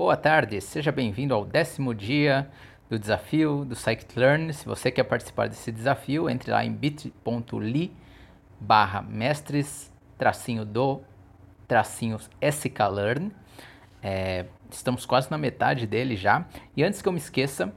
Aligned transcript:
Boa 0.00 0.16
tarde, 0.16 0.58
seja 0.62 0.90
bem-vindo 0.90 1.34
ao 1.34 1.44
décimo 1.44 1.94
dia 1.94 2.48
do 2.88 2.98
desafio 2.98 3.66
do 3.66 3.76
Scikit-Learn. 3.76 4.50
Se 4.54 4.64
você 4.64 4.90
quer 4.90 5.04
participar 5.04 5.46
desse 5.46 5.70
desafio, 5.70 6.30
entre 6.30 6.50
lá 6.50 6.64
em 6.64 6.72
bit.ly 6.72 7.92
barra 8.58 9.02
mestres 9.02 9.92
tracinho 10.16 10.64
do 10.64 11.02
tracinho 11.68 12.16
sklearn. 12.40 13.30
É, 14.02 14.46
estamos 14.70 15.04
quase 15.04 15.30
na 15.30 15.36
metade 15.36 15.86
dele 15.86 16.16
já. 16.16 16.46
E 16.74 16.82
antes 16.82 17.02
que 17.02 17.06
eu 17.06 17.12
me 17.12 17.18
esqueça, 17.18 17.70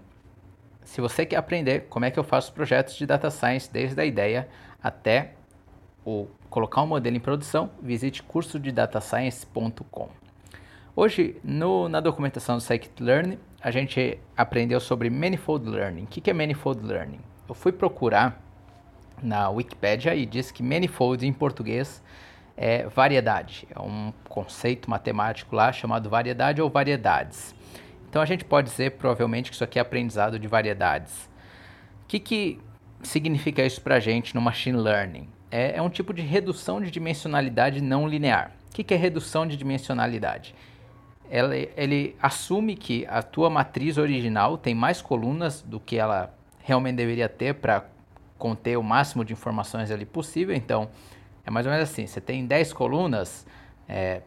se 0.82 1.02
você 1.02 1.26
quer 1.26 1.36
aprender 1.36 1.88
como 1.90 2.06
é 2.06 2.10
que 2.10 2.18
eu 2.18 2.24
faço 2.24 2.54
projetos 2.54 2.96
de 2.96 3.06
data 3.06 3.30
science 3.30 3.70
desde 3.70 4.00
a 4.00 4.06
ideia 4.06 4.48
até 4.82 5.34
o 6.06 6.28
colocar 6.50 6.84
um 6.84 6.88
modelo 6.88 7.18
em 7.18 7.20
produção, 7.20 7.70
visite 7.82 8.24
cursodedataScience.com. 8.24 10.23
Hoje, 10.96 11.38
no, 11.44 11.90
na 11.90 12.00
documentação 12.00 12.58
do 12.58 12.62
Scikit-Learn, 12.62 13.40
a 13.60 13.72
gente 13.72 14.20
aprendeu 14.38 14.80
sobre 14.80 15.10
Manifold 15.10 15.68
Learning. 15.68 16.04
O 16.04 16.06
que, 16.06 16.30
é 16.30 16.34
Manifold 16.34 16.86
Learning? 16.86 17.20
Eu 17.50 17.56
fui 17.56 17.72
procurar 17.72 18.40
na 19.20 19.50
Wikipedia 19.50 20.14
e 20.14 20.24
diz 20.24 20.52
que 20.52 20.62
Manifold 20.62 21.26
em 21.26 21.34
português 21.34 22.04
é 22.56 22.86
variedade. 22.86 23.68
É 23.76 23.80
um 23.80 24.14
conceito 24.30 24.88
matemático 24.88 25.56
lá 25.56 25.72
chamado 25.72 26.12
variedade 26.12 26.62
ou 26.62 26.70
variedades. 26.70 27.56
Então 28.08 28.22
a 28.22 28.26
gente 28.26 28.46
pode 28.46 28.70
dizer 28.70 28.92
provavelmente 28.92 29.50
que 29.50 29.56
isso 29.56 29.64
aqui 29.64 29.80
é 29.80 29.82
aprendizado 29.82 30.38
de 30.38 30.48
variedades. 30.48 31.28
O 32.04 32.08
que, 32.08 32.20
que 32.20 32.60
significa 33.02 33.66
isso 33.66 33.82
para 33.82 33.96
a 33.96 34.00
gente 34.00 34.36
no 34.36 34.42
Machine 34.42 34.78
Learning? 34.78 35.28
É, 35.50 35.78
é, 35.78 35.82
um 35.82 35.90
tipo 35.90 36.14
de 36.14 36.22
redução 36.22 36.80
de 36.80 36.92
dimensionalidade 36.92 37.82
não 37.82 38.08
linear. 38.08 38.52
O 38.70 38.76
que, 38.76 38.84
que 38.84 38.94
é 38.94 38.98
redução 38.98 39.48
de 39.48 39.58
dimensionalidade? 39.58 40.54
Ela, 41.36 41.56
ele 41.76 42.16
assume 42.22 42.76
que 42.76 43.08
a 43.10 43.24
tua 43.24 43.50
matriz 43.50 43.98
original 43.98 44.56
tem 44.56 44.76
mais 44.76 45.02
colunas 45.02 45.64
do 45.64 45.80
que 45.80 45.98
ela 45.98 46.32
realmente 46.60 46.98
deveria 46.98 47.28
ter 47.28 47.56
para 47.56 47.86
conter 48.38 48.78
o 48.78 48.84
máximo 48.84 49.26
de 49.26 49.34
informações 49.34 49.90
ali 49.90 50.06
possível. 50.06 50.56
Então, 50.56 50.90
é 51.44 51.50
mais 51.50 51.66
ou 51.66 51.72
menos 51.72 51.90
assim: 51.90 52.06
você 52.06 52.22
tem 52.22 52.46
10 52.46 52.72
colunas, 52.74 53.48
é, 53.90 54.22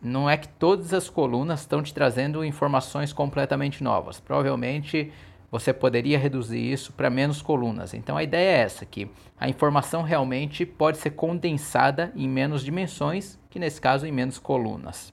não 0.00 0.30
é 0.30 0.36
que 0.36 0.46
todas 0.46 0.94
as 0.94 1.10
colunas 1.10 1.62
estão 1.62 1.82
te 1.82 1.92
trazendo 1.92 2.44
informações 2.44 3.12
completamente 3.12 3.82
novas. 3.82 4.20
Provavelmente 4.20 5.10
você 5.50 5.72
poderia 5.72 6.20
reduzir 6.20 6.60
isso 6.72 6.92
para 6.92 7.10
menos 7.10 7.42
colunas. 7.42 7.94
Então 7.94 8.16
a 8.16 8.22
ideia 8.22 8.58
é 8.58 8.60
essa, 8.60 8.86
que 8.86 9.10
a 9.40 9.48
informação 9.48 10.02
realmente 10.02 10.64
pode 10.64 10.98
ser 10.98 11.10
condensada 11.10 12.12
em 12.14 12.28
menos 12.28 12.64
dimensões, 12.64 13.40
que 13.50 13.58
nesse 13.58 13.80
caso 13.80 14.06
em 14.06 14.12
menos 14.12 14.38
colunas. 14.38 15.12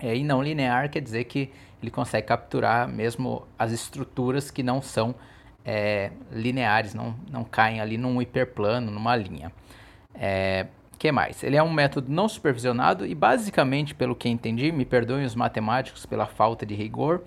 É, 0.00 0.16
e 0.16 0.24
não 0.24 0.42
linear 0.42 0.90
quer 0.90 1.00
dizer 1.00 1.24
que 1.24 1.50
ele 1.82 1.90
consegue 1.90 2.26
capturar 2.26 2.88
mesmo 2.88 3.46
as 3.58 3.72
estruturas 3.72 4.50
que 4.50 4.62
não 4.62 4.82
são 4.82 5.14
é, 5.64 6.10
lineares, 6.32 6.94
não, 6.94 7.14
não 7.30 7.44
caem 7.44 7.80
ali 7.80 7.96
num 7.96 8.20
hiperplano, 8.20 8.90
numa 8.90 9.16
linha. 9.16 9.52
É, 10.14 10.66
que 10.98 11.10
mais? 11.10 11.42
Ele 11.42 11.56
é 11.56 11.62
um 11.62 11.72
método 11.72 12.12
não 12.12 12.28
supervisionado 12.28 13.06
e 13.06 13.14
basicamente, 13.14 13.94
pelo 13.94 14.14
que 14.14 14.28
entendi, 14.28 14.70
me 14.70 14.84
perdoem 14.84 15.24
os 15.24 15.34
matemáticos 15.34 16.04
pela 16.04 16.26
falta 16.26 16.66
de 16.66 16.74
rigor, 16.74 17.22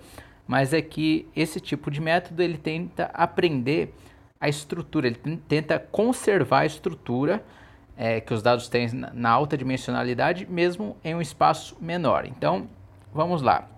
mas 0.46 0.72
é 0.72 0.80
que 0.80 1.26
esse 1.34 1.58
tipo 1.58 1.90
de 1.90 2.00
método 2.00 2.40
ele 2.40 2.56
tenta 2.56 3.10
aprender 3.12 3.92
a 4.40 4.48
estrutura, 4.48 5.08
ele 5.08 5.16
tenta 5.48 5.78
conservar 5.78 6.60
a 6.60 6.66
estrutura 6.66 7.42
é, 7.96 8.20
que 8.20 8.34
os 8.34 8.42
dados 8.42 8.68
têm 8.68 8.88
na 9.12 9.30
alta 9.30 9.56
dimensionalidade, 9.56 10.46
mesmo 10.46 10.96
em 11.04 11.14
um 11.14 11.20
espaço 11.20 11.76
menor. 11.80 12.26
Então, 12.26 12.68
vamos 13.12 13.42
lá. 13.42 13.68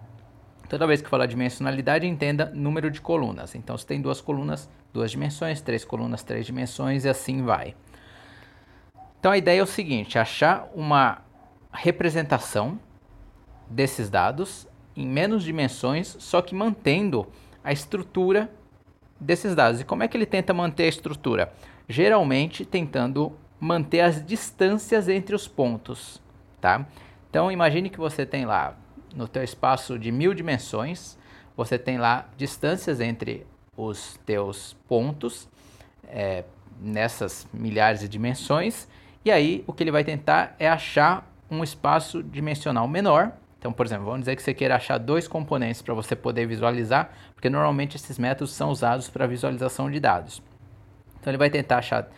Toda 0.69 0.87
vez 0.87 1.01
que 1.01 1.09
falar 1.09 1.27
dimensionalidade, 1.27 2.07
entenda 2.07 2.51
número 2.55 2.91
de 2.91 3.01
colunas. 3.01 3.55
Então, 3.55 3.77
se 3.77 3.87
tem 3.87 4.01
duas 4.01 4.21
colunas, 4.21 4.69
duas 4.93 5.11
dimensões, 5.11 5.61
três 5.61 5.85
colunas, 5.85 6.23
três 6.23 6.47
dimensões 6.47 7.05
e 7.05 7.09
assim 7.09 7.43
vai. 7.43 7.75
Então 9.27 9.33
a 9.33 9.39
ideia 9.39 9.61
é 9.61 9.63
o 9.63 9.67
seguinte: 9.67 10.19
achar 10.19 10.71
uma 10.75 11.19
representação 11.73 12.79
desses 13.69 14.09
dados 14.09 14.67
em 14.97 15.07
menos 15.07 15.43
dimensões, 15.43 16.17
só 16.21 16.41
que 16.41 16.55
mantendo 16.55 17.27
a 17.63 17.73
estrutura 17.73 18.51
desses 19.21 19.55
dados. 19.55 19.81
E 19.81 19.85
como 19.85 20.03
é 20.03 20.09
que 20.09 20.17
ele 20.17 20.27
tenta 20.27 20.55
manter 20.55 20.85
a 20.85 20.89
estrutura? 20.89 21.53
Geralmente 21.89 22.65
tentando 22.65 23.37
manter 23.61 24.01
as 24.01 24.25
distâncias 24.25 25.09
entre 25.09 25.35
os 25.35 25.49
pontos, 25.49 26.21
tá? 26.61 26.87
Então 27.31 27.51
imagine 27.51 27.91
que 27.91 27.99
você 27.99 28.27
tem 28.27 28.45
lá 28.45 28.77
no 29.15 29.27
teu 29.27 29.43
espaço 29.43 29.99
de 29.99 30.13
mil 30.13 30.35
dimensões, 30.35 31.17
você 31.57 31.79
tem 31.79 31.99
lá 31.99 32.29
distâncias 32.37 33.01
entre 33.01 33.47
os 33.77 34.19
teus 34.27 34.75
pontos 34.89 35.49
é, 36.09 36.45
nessas 36.81 37.47
milhares 37.53 38.01
de 38.01 38.09
dimensões 38.09 38.87
e 39.25 39.31
aí 39.31 39.65
o 39.67 39.73
que 39.73 39.83
ele 39.83 39.91
vai 39.91 40.05
tentar 40.05 40.55
é 40.59 40.69
achar 40.69 41.29
um 41.51 41.65
espaço 41.65 42.23
dimensional 42.23 42.87
menor. 42.87 43.33
Então, 43.59 43.73
por 43.73 43.85
exemplo, 43.85 44.05
vamos 44.05 44.21
dizer 44.21 44.37
que 44.37 44.43
você 44.43 44.55
queira 44.55 44.77
achar 44.77 44.99
dois 44.99 45.27
componentes 45.27 45.83
para 45.83 45.95
você 45.95 46.15
poder 46.15 46.47
visualizar, 46.47 47.11
porque 47.35 47.51
normalmente 47.51 47.97
esses 47.97 48.19
métodos 48.19 48.53
são 48.53 48.71
usados 48.71 49.09
para 49.09 49.27
visualização 49.27 49.91
de 49.91 49.99
dados. 49.99 50.41
Então 51.19 51.33
ele 51.33 51.39
vai 51.39 51.51
tentar 51.51 51.79
achar 51.79 52.09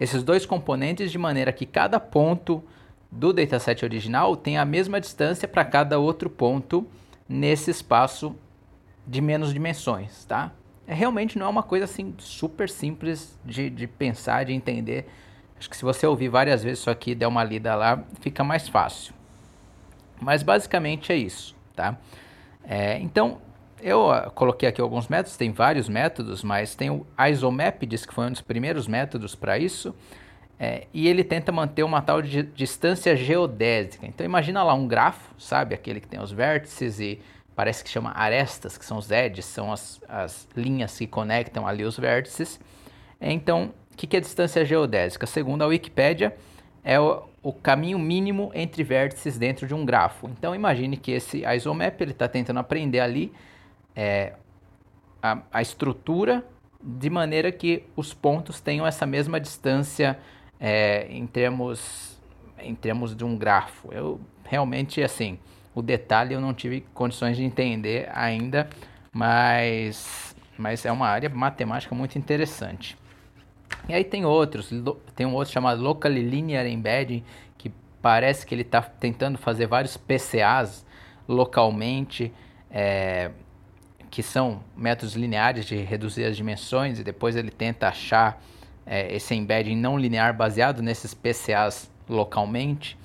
esses 0.00 0.22
dois 0.22 0.46
componentes 0.46 1.10
de 1.10 1.18
maneira 1.18 1.52
que 1.52 1.66
cada 1.66 1.98
ponto 1.98 2.62
do 3.10 3.32
dataset 3.32 3.84
original 3.84 4.36
tenha 4.36 4.62
a 4.62 4.64
mesma 4.64 5.00
distância 5.00 5.48
para 5.48 5.64
cada 5.64 5.98
outro 5.98 6.28
ponto 6.28 6.86
nesse 7.28 7.70
espaço 7.70 8.36
de 9.06 9.20
menos 9.20 9.52
dimensões, 9.52 10.24
tá? 10.24 10.52
É, 10.86 10.94
realmente 10.94 11.38
não 11.38 11.46
é 11.46 11.48
uma 11.48 11.62
coisa 11.62 11.84
assim 11.84 12.14
super 12.18 12.68
simples 12.68 13.38
de, 13.44 13.68
de 13.70 13.86
pensar, 13.86 14.44
de 14.44 14.52
entender. 14.52 15.06
Acho 15.58 15.68
que 15.68 15.76
se 15.76 15.84
você 15.84 16.06
ouvir 16.06 16.28
várias 16.28 16.62
vezes 16.62 16.80
isso 16.80 16.90
aqui 16.90 17.10
e 17.10 17.14
der 17.14 17.26
uma 17.26 17.42
lida 17.42 17.74
lá, 17.74 18.02
fica 18.20 18.44
mais 18.44 18.68
fácil. 18.68 19.12
Mas 20.20 20.42
basicamente 20.42 21.12
é 21.12 21.16
isso, 21.16 21.54
tá? 21.74 21.96
É, 22.64 22.98
então, 23.00 23.38
eu 23.82 24.10
uh, 24.10 24.30
coloquei 24.32 24.68
aqui 24.68 24.80
alguns 24.80 25.08
métodos, 25.08 25.36
tem 25.36 25.52
vários 25.52 25.88
métodos, 25.88 26.42
mas 26.42 26.74
tem 26.74 26.90
o 26.90 27.06
Isomapids, 27.30 28.04
que 28.06 28.14
foi 28.14 28.26
um 28.26 28.32
dos 28.32 28.40
primeiros 28.40 28.86
métodos 28.86 29.34
para 29.34 29.58
isso, 29.58 29.94
é, 30.58 30.86
e 30.92 31.06
ele 31.06 31.22
tenta 31.22 31.52
manter 31.52 31.82
uma 31.82 32.02
tal 32.02 32.20
de 32.20 32.42
distância 32.42 33.16
geodésica. 33.16 34.06
Então 34.06 34.24
imagina 34.24 34.62
lá 34.62 34.74
um 34.74 34.88
grafo, 34.88 35.34
sabe? 35.38 35.74
Aquele 35.74 36.00
que 36.00 36.08
tem 36.08 36.20
os 36.20 36.32
vértices 36.32 36.98
e 36.98 37.20
parece 37.54 37.84
que 37.84 37.90
chama 37.90 38.12
arestas, 38.12 38.76
que 38.76 38.84
são 38.84 38.98
os 38.98 39.10
edges, 39.10 39.44
são 39.44 39.72
as, 39.72 40.00
as 40.08 40.48
linhas 40.56 40.98
que 40.98 41.06
conectam 41.06 41.66
ali 41.66 41.84
os 41.84 41.96
vértices. 41.96 42.58
Então 43.20 43.72
que, 43.98 44.06
que 44.06 44.16
é 44.16 44.20
distância 44.20 44.64
geodésica? 44.64 45.26
Segundo 45.26 45.62
a 45.62 45.66
Wikipédia, 45.66 46.34
é 46.84 46.98
o, 46.98 47.24
o, 47.42 47.52
caminho 47.52 47.98
mínimo 47.98 48.50
entre 48.54 48.84
vértices 48.84 49.36
dentro 49.36 49.66
de 49.66 49.74
um 49.74 49.84
grafo. 49.84 50.28
Então 50.28 50.54
imagine 50.54 50.96
que 50.96 51.10
esse 51.10 51.44
isomap 51.44 52.00
ele 52.00 52.12
está 52.12 52.28
tentando 52.28 52.60
aprender 52.60 53.00
ali 53.00 53.32
é, 53.98 54.34
a, 55.20 55.42
a, 55.52 55.60
estrutura 55.60 56.44
de 56.80 57.10
maneira 57.10 57.50
que 57.50 57.82
os 57.96 58.14
pontos 58.14 58.60
tenham 58.60 58.86
essa 58.86 59.04
mesma 59.04 59.40
distância 59.40 60.16
é, 60.60 61.08
em 61.10 61.26
termos 61.26 62.16
em 62.60 62.76
termos 62.76 63.16
de 63.16 63.24
um 63.24 63.36
grafo. 63.36 63.92
Eu 63.92 64.20
realmente 64.44 65.02
assim 65.02 65.36
o 65.74 65.82
detalhe 65.82 66.32
eu 66.32 66.40
não 66.40 66.54
tive 66.54 66.82
condições 66.94 67.36
de 67.36 67.42
entender 67.42 68.08
ainda, 68.14 68.70
mas 69.12 70.36
mas 70.56 70.86
é 70.86 70.92
uma 70.92 71.08
área 71.08 71.28
matemática 71.28 71.92
muito 71.92 72.16
interessante. 72.16 72.96
E 73.88 73.94
aí 73.94 74.04
tem 74.04 74.24
outros, 74.24 74.70
tem 75.16 75.26
um 75.26 75.34
outro 75.34 75.52
chamado 75.52 75.82
Local 75.82 76.12
Linear 76.12 76.66
Embedding, 76.66 77.24
que 77.56 77.72
parece 78.00 78.46
que 78.46 78.54
ele 78.54 78.62
está 78.62 78.80
tentando 78.80 79.38
fazer 79.38 79.66
vários 79.66 79.96
PCAs 79.96 80.86
localmente, 81.28 82.32
é, 82.70 83.30
que 84.10 84.22
são 84.22 84.60
métodos 84.76 85.14
lineares 85.14 85.64
de 85.64 85.76
reduzir 85.76 86.24
as 86.24 86.36
dimensões, 86.36 86.98
e 86.98 87.04
depois 87.04 87.36
ele 87.36 87.50
tenta 87.50 87.88
achar 87.88 88.42
é, 88.86 89.14
esse 89.14 89.34
embedding 89.34 89.76
não 89.76 89.98
linear 89.98 90.34
baseado 90.34 90.82
nesses 90.82 91.14
PCAs 91.14 91.90
localmente. 92.08 92.96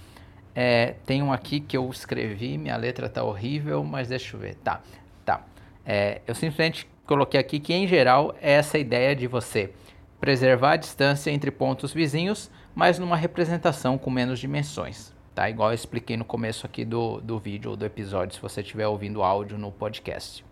É, 0.55 0.95
tem 1.05 1.21
um 1.21 1.33
aqui 1.33 1.59
que 1.59 1.75
eu 1.75 1.89
escrevi, 1.89 2.57
minha 2.57 2.77
letra 2.77 3.07
está 3.07 3.23
horrível, 3.23 3.83
mas 3.83 4.07
deixa 4.07 4.35
eu 4.35 4.39
ver. 4.39 4.55
Tá, 4.55 4.81
tá. 5.25 5.43
É, 5.85 6.21
eu 6.25 6.33
simplesmente 6.33 6.87
coloquei 7.05 7.39
aqui 7.39 7.59
que 7.59 7.73
em 7.73 7.87
geral 7.87 8.35
é 8.41 8.53
essa 8.53 8.77
ideia 8.77 9.15
de 9.15 9.27
você 9.27 9.71
preservar 10.19 10.73
a 10.73 10.77
distância 10.77 11.31
entre 11.31 11.51
pontos 11.51 11.91
vizinhos, 11.91 12.49
mas 12.73 12.97
numa 12.97 13.17
representação 13.17 13.97
com 13.97 14.09
menos 14.09 14.39
dimensões. 14.39 15.13
Tá? 15.35 15.49
Igual 15.49 15.71
eu 15.71 15.75
expliquei 15.75 16.15
no 16.15 16.23
começo 16.23 16.65
aqui 16.65 16.85
do, 16.85 17.19
do 17.19 17.39
vídeo 17.39 17.71
ou 17.71 17.75
do 17.75 17.85
episódio, 17.85 18.35
se 18.35 18.41
você 18.41 18.61
estiver 18.61 18.87
ouvindo 18.87 19.23
áudio 19.23 19.57
no 19.57 19.71
podcast. 19.71 20.45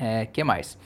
É, 0.00 0.26
que 0.26 0.44
mais? 0.44 0.78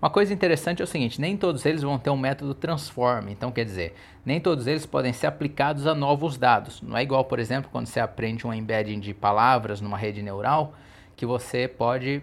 Uma 0.00 0.10
coisa 0.10 0.32
interessante 0.32 0.80
é 0.80 0.84
o 0.84 0.86
seguinte, 0.86 1.20
nem 1.20 1.36
todos 1.36 1.66
eles 1.66 1.82
vão 1.82 1.98
ter 1.98 2.10
um 2.10 2.16
método 2.16 2.54
transform, 2.54 3.30
então 3.30 3.50
quer 3.50 3.64
dizer, 3.64 3.96
nem 4.24 4.38
todos 4.40 4.68
eles 4.68 4.86
podem 4.86 5.12
ser 5.12 5.26
aplicados 5.26 5.88
a 5.88 5.94
novos 5.94 6.38
dados. 6.38 6.80
Não 6.80 6.96
é 6.96 7.02
igual, 7.02 7.24
por 7.24 7.40
exemplo, 7.40 7.68
quando 7.72 7.86
você 7.86 7.98
aprende 7.98 8.46
um 8.46 8.54
embedding 8.54 9.00
de 9.00 9.12
palavras 9.12 9.80
numa 9.80 9.98
rede 9.98 10.22
neural, 10.22 10.74
que 11.16 11.26
você 11.26 11.66
pode 11.66 12.22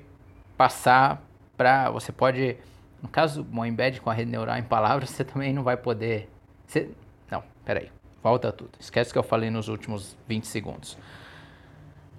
passar 0.57 1.21
para. 1.57 1.89
Você 1.91 2.11
pode. 2.11 2.57
No 3.01 3.09
caso, 3.09 3.45
um 3.51 3.65
embed 3.65 3.99
com 3.99 4.09
a 4.09 4.13
rede 4.13 4.31
neural 4.31 4.57
em 4.57 4.63
palavras, 4.63 5.09
você 5.11 5.25
também 5.25 5.53
não 5.53 5.63
vai 5.63 5.75
poder. 5.75 6.29
Você, 6.65 6.89
não, 7.29 7.43
peraí. 7.65 7.91
Volta 8.23 8.51
tudo. 8.51 8.71
Esquece 8.79 9.11
o 9.11 9.13
que 9.13 9.19
eu 9.19 9.23
falei 9.23 9.51
nos 9.51 9.67
últimos 9.67 10.17
20 10.27 10.47
segundos. 10.47 10.97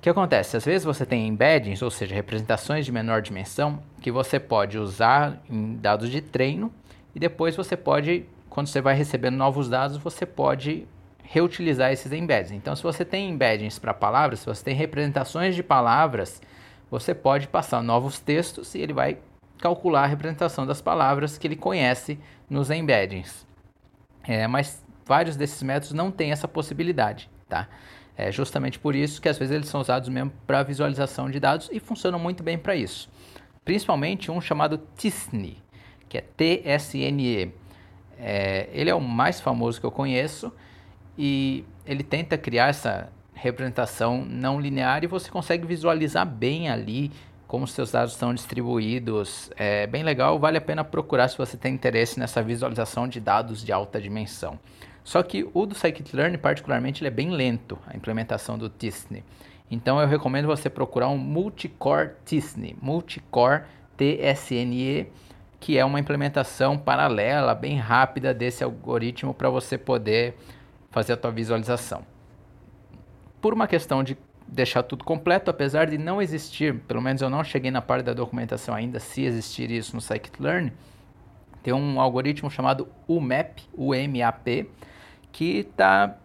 Que 0.07 0.11
acontece? 0.11 0.57
Às 0.57 0.65
vezes 0.65 0.85
você 0.85 1.05
tem 1.05 1.27
embeddings, 1.27 1.83
ou 1.83 1.91
seja, 1.91 2.15
representações 2.15 2.87
de 2.87 2.93
menor 2.93 3.21
dimensão, 3.21 3.83
que 4.01 4.13
você 4.13 4.39
pode 4.39 4.79
usar 4.79 5.43
em 5.51 5.75
dados 5.75 6.09
de 6.09 6.21
treino 6.21 6.73
e 7.13 7.19
depois 7.19 7.57
você 7.57 7.77
pode, 7.77 8.25
quando 8.49 8.69
você 8.69 8.81
vai 8.81 8.95
recebendo 8.95 9.35
novos 9.35 9.69
dados, 9.69 9.97
você 9.97 10.25
pode 10.25 10.87
reutilizar 11.25 11.91
esses 11.91 12.13
embeddings. 12.13 12.53
Então, 12.53 12.77
se 12.77 12.85
você 12.85 13.05
tem 13.05 13.31
embeddings 13.31 13.81
para 13.81 13.93
palavras, 13.93 14.39
se 14.39 14.47
você 14.47 14.63
tem 14.63 14.77
representações 14.77 15.57
de 15.57 15.63
palavras, 15.65 16.41
você 16.89 17.13
pode 17.13 17.49
passar 17.49 17.83
novos 17.83 18.21
textos 18.21 18.77
e 18.77 18.79
ele 18.79 18.93
vai 18.93 19.19
calcular 19.59 20.05
a 20.05 20.07
representação 20.07 20.65
das 20.65 20.81
palavras 20.81 21.37
que 21.37 21.49
ele 21.49 21.57
conhece 21.57 22.17
nos 22.49 22.71
embeddings. 22.71 23.45
É, 24.23 24.47
mas 24.47 24.87
vários 25.05 25.35
desses 25.35 25.61
métodos 25.65 25.93
não 25.93 26.13
têm 26.13 26.31
essa 26.31 26.47
possibilidade, 26.47 27.29
tá? 27.49 27.67
É 28.17 28.33
justamente 28.33 28.79
por 28.79 28.95
isso 28.95 29.21
que 29.21 29.29
às 29.29 29.37
vezes 29.37 29.55
eles 29.55 29.69
são 29.69 29.81
usados 29.81 30.09
mesmo 30.09 30.33
para 30.47 30.63
visualização 30.63 31.31
de 31.31 31.39
dados 31.39 31.69
e 31.71 31.79
funcionam 31.79 32.19
muito 32.19 32.43
bem 32.43 32.57
para 32.57 32.75
isso. 32.75 33.11
Principalmente 33.65 34.31
um 34.31 34.41
chamado 34.41 34.79
TSNE, 34.79 35.63
que 36.09 36.17
é 36.17 36.21
T-S-N-E. 36.21 37.53
É, 38.19 38.69
ele 38.73 38.89
é 38.89 38.95
o 38.95 39.01
mais 39.01 39.41
famoso 39.41 39.79
que 39.79 39.85
eu 39.85 39.91
conheço 39.91 40.51
e 41.19 41.65
ele 41.85 42.03
tenta 42.03 42.39
criar 42.39 42.69
essa 42.69 43.13
representação 43.35 44.25
não 44.25 44.59
linear 44.59 45.05
e 45.05 45.07
você 45.07 45.31
consegue 45.31 45.67
visualizar 45.67 46.27
bem 46.27 46.71
ali 46.71 47.13
como 47.47 47.67
seus 47.67 47.93
dados 47.93 48.13
estão 48.13 48.35
distribuídos. 48.35 49.51
É 49.57 49.87
bem 49.87 50.03
legal, 50.03 50.39
vale 50.39 50.59
a 50.59 50.61
pena 50.61 50.83
procurar 50.83 51.29
se 51.29 51.37
você 51.37 51.57
tem 51.57 51.75
interesse 51.75 52.19
nessa 52.19 52.43
visualização 52.43 53.07
de 53.07 53.21
dados 53.21 53.63
de 53.63 53.73
alta 53.73 54.01
dimensão. 54.01 54.59
Só 55.07 55.23
que 55.23 55.49
o 55.55 55.65
do 55.67 55.73
Scikit-Learn, 55.73 56.37
particularmente, 56.37 57.01
ele 57.01 57.07
é 57.07 57.13
bem 57.13 57.31
lento, 57.31 57.79
a 57.87 57.97
implementação 57.97 58.59
do 58.59 58.69
TISNE. 58.69 59.23
Então 59.71 60.01
eu 60.01 60.09
recomendo 60.09 60.47
você 60.47 60.69
procurar 60.69 61.09
um 61.09 61.17
Multicore 61.17 62.15
TISNE, 62.25 62.77
Multicore 62.83 63.63
TSNE, 63.97 65.07
que 65.61 65.79
é 65.79 65.85
uma 65.85 66.01
implementação 66.01 66.77
paralela, 66.77 67.55
bem 67.55 67.79
rápida 67.79 68.35
desse 68.35 68.65
algoritmo 68.65 69.33
para 69.33 69.49
você 69.49 69.79
poder 69.79 70.35
fazer 70.91 71.13
a 71.13 71.17
tua 71.17 71.31
visualização. 71.31 72.03
Por 73.41 73.55
uma 73.55 73.69
questão 73.69 74.03
de 74.03 74.19
deixar 74.45 74.83
tudo 74.83 75.05
completo, 75.05 75.53
apesar 75.53 75.87
de 75.87 75.99
não 75.99 76.21
existir, 76.21 76.81
pelo 76.81 77.01
menos 77.01 77.23
eu 77.23 77.31
não 77.31 77.45
cheguei 77.45 77.71
na 77.71 77.81
parte 77.81 78.07
da 78.07 78.13
documentação 78.13 78.75
ainda, 78.75 78.99
se 78.99 79.23
existir 79.23 79.71
isso 79.71 79.95
no 79.95 80.03
Scikit-Learn, 80.03 80.73
tem 81.63 81.73
um 81.73 82.01
algoritmo 82.01 82.51
chamado 82.51 82.89
UMAP, 83.07 83.61
UMAP, 83.73 84.69
que 85.37 85.59
está 85.59 86.17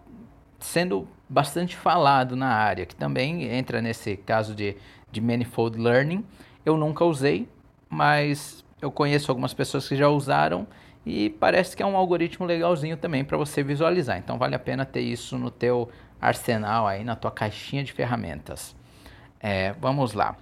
sendo 0.57 1.05
bastante 1.27 1.75
falado 1.75 2.33
na 2.33 2.47
área, 2.47 2.85
que 2.85 2.95
também 2.95 3.43
entra 3.43 3.81
nesse 3.81 4.15
caso 4.15 4.55
de, 4.55 4.77
de 5.11 5.19
Manifold 5.19 5.77
Learning. 5.77 6.23
Eu 6.65 6.77
nunca 6.77 7.03
usei, 7.03 7.45
mas 7.89 8.63
eu 8.81 8.89
conheço 8.89 9.29
algumas 9.29 9.53
pessoas 9.53 9.85
que 9.85 9.97
já 9.97 10.07
usaram 10.07 10.65
e 11.05 11.29
parece 11.29 11.75
que 11.75 11.83
é 11.83 11.85
um 11.85 11.97
algoritmo 11.97 12.45
legalzinho 12.45 12.95
também 12.95 13.25
para 13.25 13.35
você 13.35 13.61
visualizar. 13.61 14.17
Então 14.17 14.37
vale 14.37 14.55
a 14.55 14.59
pena 14.59 14.85
ter 14.85 15.01
isso 15.01 15.37
no 15.37 15.51
teu 15.51 15.89
arsenal 16.21 16.87
aí 16.87 17.03
na 17.03 17.17
tua 17.17 17.31
caixinha 17.31 17.83
de 17.83 17.91
ferramentas. 17.91 18.73
É, 19.41 19.73
vamos 19.73 20.13
lá. 20.13 20.37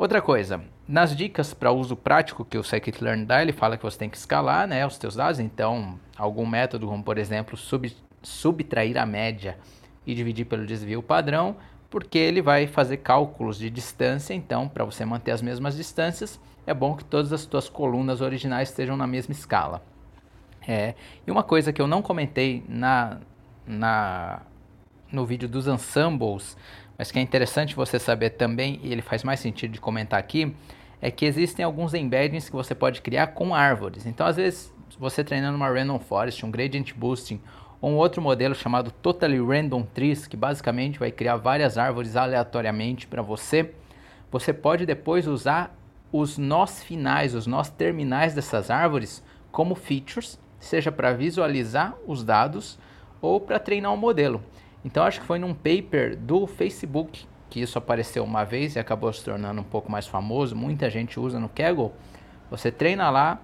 Outra 0.00 0.22
coisa, 0.22 0.62
nas 0.88 1.14
dicas 1.14 1.52
para 1.52 1.70
uso 1.70 1.94
prático 1.94 2.42
que 2.42 2.56
o 2.56 2.64
Scikit-Learn 2.64 3.26
dá, 3.26 3.42
ele 3.42 3.52
fala 3.52 3.76
que 3.76 3.82
você 3.82 3.98
tem 3.98 4.08
que 4.08 4.16
escalar 4.16 4.66
né, 4.66 4.86
os 4.86 4.96
teus 4.96 5.14
dados, 5.14 5.38
então 5.38 6.00
algum 6.16 6.46
método 6.46 6.86
como, 6.86 7.04
por 7.04 7.18
exemplo, 7.18 7.54
sub, 7.54 7.94
subtrair 8.22 8.96
a 8.96 9.04
média 9.04 9.58
e 10.06 10.14
dividir 10.14 10.46
pelo 10.46 10.64
desvio 10.64 11.02
padrão, 11.02 11.54
porque 11.90 12.16
ele 12.16 12.40
vai 12.40 12.66
fazer 12.66 12.96
cálculos 12.96 13.58
de 13.58 13.68
distância, 13.68 14.32
então 14.32 14.66
para 14.66 14.86
você 14.86 15.04
manter 15.04 15.32
as 15.32 15.42
mesmas 15.42 15.76
distâncias, 15.76 16.40
é 16.66 16.72
bom 16.72 16.96
que 16.96 17.04
todas 17.04 17.30
as 17.30 17.44
tuas 17.44 17.68
colunas 17.68 18.22
originais 18.22 18.70
estejam 18.70 18.96
na 18.96 19.06
mesma 19.06 19.32
escala. 19.32 19.82
É, 20.66 20.94
e 21.26 21.30
uma 21.30 21.42
coisa 21.42 21.74
que 21.74 21.82
eu 21.82 21.86
não 21.86 22.00
comentei 22.00 22.64
na, 22.66 23.18
na 23.66 24.40
no 25.12 25.26
vídeo 25.26 25.48
dos 25.48 25.66
ensembles, 25.66 26.56
mas 27.00 27.10
que 27.10 27.18
é 27.18 27.22
interessante 27.22 27.74
você 27.74 27.98
saber 27.98 28.28
também, 28.28 28.78
e 28.82 28.92
ele 28.92 29.00
faz 29.00 29.24
mais 29.24 29.40
sentido 29.40 29.72
de 29.72 29.80
comentar 29.80 30.20
aqui, 30.20 30.54
é 31.00 31.10
que 31.10 31.24
existem 31.24 31.64
alguns 31.64 31.94
embeddings 31.94 32.50
que 32.50 32.54
você 32.54 32.74
pode 32.74 33.00
criar 33.00 33.28
com 33.28 33.54
árvores. 33.54 34.04
Então, 34.04 34.26
às 34.26 34.36
vezes, 34.36 34.70
você 34.98 35.24
treinando 35.24 35.56
uma 35.56 35.70
Random 35.70 35.98
Forest, 35.98 36.44
um 36.44 36.50
Gradient 36.50 36.92
Boosting, 36.92 37.40
ou 37.80 37.92
um 37.92 37.96
outro 37.96 38.20
modelo 38.20 38.54
chamado 38.54 38.90
Totally 38.90 39.40
Random 39.40 39.82
Trees, 39.82 40.26
que 40.26 40.36
basicamente 40.36 40.98
vai 40.98 41.10
criar 41.10 41.36
várias 41.36 41.78
árvores 41.78 42.16
aleatoriamente 42.16 43.06
para 43.06 43.22
você, 43.22 43.72
você 44.30 44.52
pode 44.52 44.84
depois 44.84 45.26
usar 45.26 45.74
os 46.12 46.36
nós 46.36 46.82
finais, 46.82 47.34
os 47.34 47.46
nós 47.46 47.70
terminais 47.70 48.34
dessas 48.34 48.70
árvores 48.70 49.24
como 49.50 49.74
features, 49.74 50.38
seja 50.58 50.92
para 50.92 51.14
visualizar 51.14 51.94
os 52.06 52.22
dados 52.22 52.78
ou 53.22 53.40
para 53.40 53.58
treinar 53.58 53.90
um 53.90 53.96
modelo. 53.96 54.42
Então 54.84 55.04
acho 55.04 55.20
que 55.20 55.26
foi 55.26 55.38
num 55.38 55.54
paper 55.54 56.16
do 56.16 56.46
Facebook 56.46 57.26
que 57.50 57.60
isso 57.60 57.76
apareceu 57.76 58.22
uma 58.22 58.44
vez 58.44 58.76
e 58.76 58.78
acabou 58.78 59.12
se 59.12 59.24
tornando 59.24 59.60
um 59.60 59.64
pouco 59.64 59.90
mais 59.90 60.06
famoso. 60.06 60.54
Muita 60.54 60.88
gente 60.88 61.18
usa 61.18 61.40
no 61.40 61.48
Kaggle. 61.48 61.92
Você 62.48 62.70
treina 62.70 63.10
lá 63.10 63.42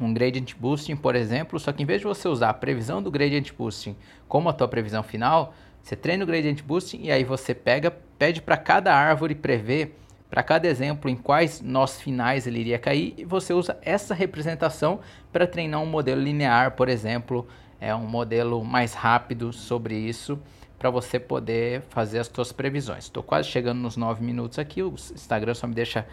um 0.00 0.12
gradient 0.14 0.54
boosting, 0.58 0.96
por 0.96 1.14
exemplo, 1.14 1.60
só 1.60 1.70
que 1.70 1.82
em 1.82 1.86
vez 1.86 2.00
de 2.00 2.06
você 2.06 2.26
usar 2.26 2.48
a 2.48 2.54
previsão 2.54 3.02
do 3.02 3.10
gradient 3.10 3.52
boosting 3.52 3.94
como 4.26 4.48
a 4.48 4.52
tua 4.52 4.66
previsão 4.66 5.02
final, 5.02 5.52
você 5.82 5.94
treina 5.94 6.24
o 6.24 6.26
gradient 6.26 6.62
boosting 6.62 7.02
e 7.02 7.12
aí 7.12 7.22
você 7.22 7.54
pega, 7.54 7.90
pede 7.90 8.40
para 8.40 8.56
cada 8.56 8.94
árvore 8.94 9.34
prever 9.34 9.96
para 10.30 10.42
cada 10.44 10.68
exemplo 10.68 11.10
em 11.10 11.16
quais 11.16 11.60
nós 11.60 12.00
finais 12.00 12.46
ele 12.46 12.60
iria 12.60 12.78
cair 12.78 13.14
e 13.18 13.24
você 13.24 13.52
usa 13.52 13.76
essa 13.82 14.14
representação 14.14 15.00
para 15.32 15.46
treinar 15.46 15.82
um 15.82 15.86
modelo 15.86 16.22
linear, 16.22 16.76
por 16.76 16.88
exemplo, 16.88 17.48
é 17.80 17.94
um 17.94 18.06
modelo 18.06 18.62
mais 18.64 18.92
rápido 18.92 19.52
sobre 19.52 19.96
isso 19.96 20.38
para 20.78 20.90
você 20.90 21.18
poder 21.18 21.82
fazer 21.90 22.18
as 22.18 22.26
suas 22.26 22.52
previsões. 22.52 23.04
Estou 23.04 23.22
quase 23.22 23.48
chegando 23.48 23.78
nos 23.78 23.96
9 23.96 24.24
minutos 24.24 24.58
aqui, 24.58 24.82
o 24.82 24.94
Instagram 24.94 25.54
só 25.54 25.66
me 25.66 25.74
deixa 25.74 26.06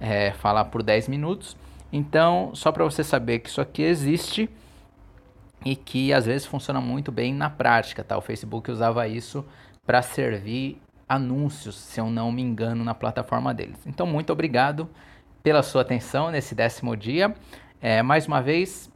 é, 0.00 0.32
falar 0.32 0.66
por 0.66 0.82
10 0.82 1.08
minutos. 1.08 1.56
Então, 1.92 2.52
só 2.54 2.72
para 2.72 2.84
você 2.84 3.04
saber 3.04 3.40
que 3.40 3.48
isso 3.48 3.60
aqui 3.60 3.82
existe 3.82 4.48
e 5.64 5.76
que 5.76 6.12
às 6.12 6.26
vezes 6.26 6.46
funciona 6.46 6.80
muito 6.80 7.12
bem 7.12 7.34
na 7.34 7.50
prática, 7.50 8.02
tá? 8.02 8.16
O 8.16 8.20
Facebook 8.20 8.70
usava 8.70 9.06
isso 9.06 9.44
para 9.84 10.02
servir 10.02 10.80
anúncios, 11.08 11.76
se 11.76 12.00
eu 12.00 12.08
não 12.08 12.32
me 12.32 12.42
engano, 12.42 12.84
na 12.84 12.94
plataforma 12.94 13.52
deles. 13.52 13.78
Então, 13.86 14.06
muito 14.06 14.32
obrigado 14.32 14.88
pela 15.42 15.62
sua 15.62 15.82
atenção 15.82 16.30
nesse 16.30 16.54
décimo 16.54 16.96
dia. 16.96 17.34
É, 17.80 18.02
mais 18.02 18.26
uma 18.26 18.40
vez, 18.40 18.91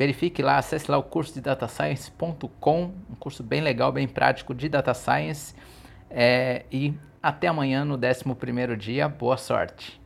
verifique 0.00 0.40
lá, 0.40 0.56
acesse 0.56 0.90
lá 0.90 0.96
o 0.96 1.02
curso 1.02 1.34
de 1.34 1.42
datascience.com, 1.42 2.90
um 3.10 3.14
curso 3.16 3.42
bem 3.42 3.60
legal, 3.60 3.92
bem 3.92 4.08
prático 4.08 4.54
de 4.54 4.66
data 4.66 4.94
science. 4.94 5.54
É, 6.08 6.64
e 6.72 6.94
até 7.22 7.48
amanhã 7.48 7.84
no 7.84 7.98
11 7.98 8.76
dia. 8.78 9.06
Boa 9.10 9.36
sorte! 9.36 9.99